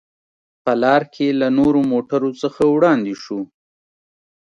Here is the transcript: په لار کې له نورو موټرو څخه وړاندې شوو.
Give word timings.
په 0.63 0.71
لار 0.83 1.01
کې 1.13 1.27
له 1.39 1.47
نورو 1.57 1.79
موټرو 1.91 2.29
څخه 2.41 2.61
وړاندې 2.75 3.13
شوو. 3.23 3.41